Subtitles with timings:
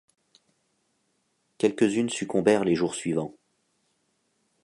[1.59, 3.35] Quelques-unes succombèrent les jours suivants.